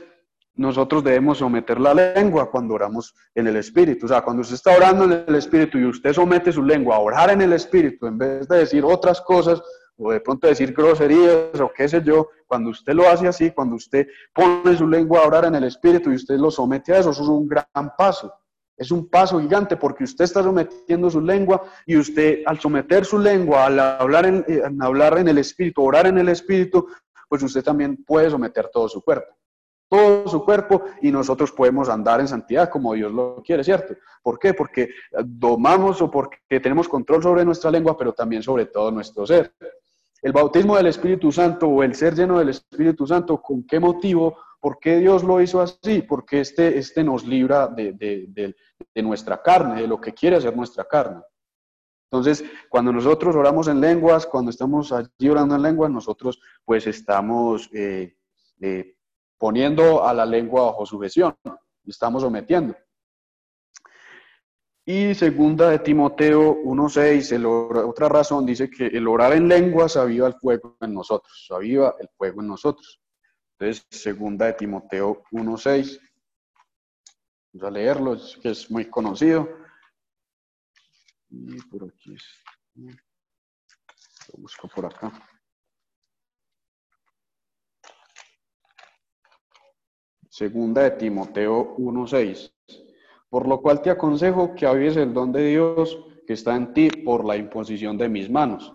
[0.57, 4.07] nosotros debemos someter la lengua cuando oramos en el Espíritu.
[4.07, 7.01] O sea, cuando usted está orando en el Espíritu y usted somete su lengua a
[7.01, 9.63] orar en el Espíritu, en vez de decir otras cosas,
[9.99, 13.77] o de pronto decir groserías o qué sé yo, cuando usted lo hace así, cuando
[13.77, 17.11] usted pone su lengua a orar en el Espíritu y usted lo somete a eso,
[17.11, 17.67] eso es un gran
[17.97, 18.33] paso.
[18.77, 23.19] Es un paso gigante porque usted está sometiendo su lengua y usted al someter su
[23.19, 26.87] lengua, al hablar en, eh, hablar en el Espíritu, orar en el Espíritu,
[27.27, 29.37] pues usted también puede someter todo su cuerpo
[29.89, 33.95] todo su cuerpo y nosotros podemos andar en santidad como Dios lo quiere, ¿cierto?
[34.23, 34.55] ¿Por qué?
[34.55, 34.91] Porque
[35.25, 39.53] domamos o porque tenemos control sobre nuestra lengua, pero también sobre todo nuestro ser.
[40.27, 44.37] El bautismo del Espíritu Santo o el ser lleno del Espíritu Santo, ¿con qué motivo?
[44.59, 46.03] ¿Por qué Dios lo hizo así?
[46.03, 50.83] Porque este, este nos libra de, de nuestra carne, de lo que quiere hacer nuestra
[50.85, 51.23] carne.
[52.11, 57.71] Entonces, cuando nosotros oramos en lenguas, cuando estamos allí orando en lenguas, nosotros pues estamos
[57.73, 58.17] eh,
[58.61, 58.97] eh,
[59.39, 61.37] poniendo a la lengua bajo sujeción,
[61.87, 62.75] estamos sometiendo.
[64.89, 70.35] Y segunda de Timoteo 1.6, otra razón dice que el orar en lenguas aviva el
[70.35, 73.01] fuego en nosotros, aviva el fuego en nosotros.
[73.59, 76.01] Entonces, segunda de Timoteo 1.6,
[77.53, 79.49] vamos a leerlo, que es muy conocido.
[81.31, 82.17] Y por aquí.
[82.77, 85.13] Lo busco por acá.
[90.31, 92.56] Segunda de Timoteo 1.6.
[93.37, 96.89] Por lo cual te aconsejo que avies el don de Dios que está en ti
[96.89, 98.73] por la imposición de mis manos.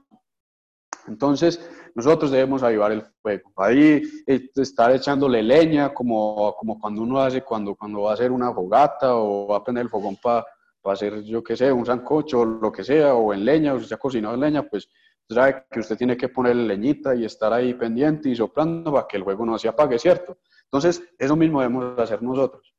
[1.07, 3.51] Entonces, nosotros debemos avivar el fuego.
[3.55, 8.31] Ahí eh, estar echándole leña, como, como cuando uno hace, cuando, cuando va a hacer
[8.31, 10.45] una fogata o va a prender el fogón para
[10.79, 13.87] para hacer, yo qué sé, un sancocho, lo que sea, o en leña, o si
[13.87, 14.87] se ha cocinado en leña, pues
[15.27, 19.17] sabe que usted tiene que ponerle leñita y estar ahí pendiente y soplando para que
[19.17, 20.37] el fuego no se apague, ¿cierto?
[20.65, 22.75] Entonces, eso mismo debemos hacer nosotros.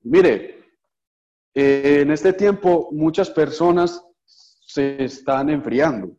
[0.00, 0.65] Mire,
[1.58, 6.10] eh, en este tiempo muchas personas se están enfriando,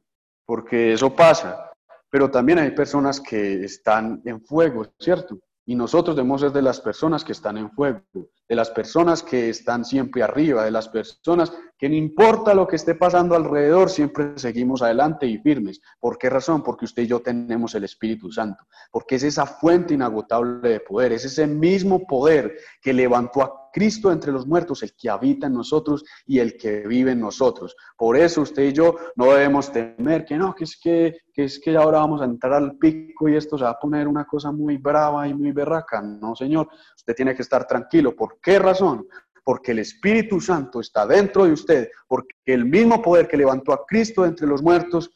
[0.43, 1.71] porque eso pasa,
[2.09, 5.37] pero también hay personas que están en fuego, ¿cierto?
[5.63, 8.01] Y nosotros debemos ser de las personas que están en fuego,
[8.47, 12.75] de las personas que están siempre arriba, de las personas que no importa lo que
[12.75, 15.79] esté pasando alrededor, siempre seguimos adelante y firmes.
[15.99, 16.63] ¿Por qué razón?
[16.63, 21.11] Porque usted y yo tenemos el Espíritu Santo, porque es esa fuente inagotable de poder,
[21.13, 25.53] es ese mismo poder que levantó a Cristo entre los muertos, el que habita en
[25.53, 27.75] nosotros y el que vive en nosotros.
[27.95, 31.59] Por eso usted y yo no debemos temer que no, que es que, que es
[31.59, 34.51] que ahora vamos a entrar al pico y esto se va a poner una cosa
[34.51, 36.01] muy brava y muy berraca.
[36.01, 38.15] No, Señor, usted tiene que estar tranquilo.
[38.15, 39.07] ¿Por qué razón?
[39.43, 43.85] Porque el Espíritu Santo está dentro de usted, porque el mismo poder que levantó a
[43.85, 45.11] Cristo entre los muertos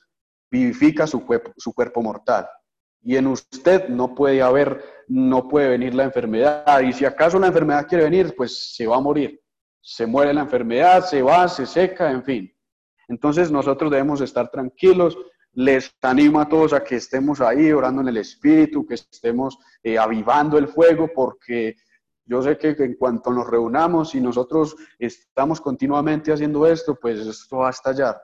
[0.49, 2.47] vivifica su cuerpo, mortal
[3.03, 6.81] y en usted no puede haber, no puede venir la enfermedad.
[6.81, 9.41] Y si acaso la enfermedad quiere venir, pues se va a morir.
[9.81, 12.53] Se muere la enfermedad, se va, se seca, en fin.
[13.07, 15.17] Entonces nosotros debemos estar tranquilos.
[15.53, 19.97] Les animo a todos a que estemos ahí orando en el Espíritu, que estemos eh,
[19.97, 21.75] avivando el fuego, porque
[22.31, 27.57] yo sé que en cuanto nos reunamos y nosotros estamos continuamente haciendo esto, pues esto
[27.57, 28.21] va a estallar.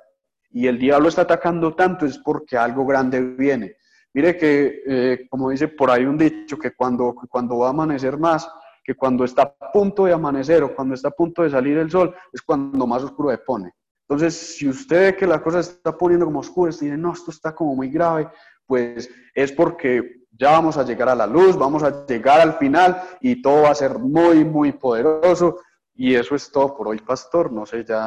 [0.50, 3.76] Y el diablo está atacando tanto es porque algo grande viene.
[4.14, 8.18] Mire que, eh, como dice por ahí un dicho, que cuando, cuando va a amanecer
[8.18, 8.50] más,
[8.82, 11.92] que cuando está a punto de amanecer o cuando está a punto de salir el
[11.92, 13.74] sol, es cuando más oscuro se pone.
[14.08, 17.12] Entonces, si usted ve que la cosa se está poniendo como oscura, y dice, no,
[17.12, 18.30] esto está como muy grave,
[18.68, 23.02] pues es porque ya vamos a llegar a la luz, vamos a llegar al final
[23.22, 25.62] y todo va a ser muy, muy poderoso.
[25.96, 27.52] Y eso es todo por hoy, pastor.
[27.52, 28.06] No sé, ya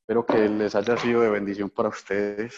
[0.00, 2.54] espero que les haya sido de bendición para ustedes.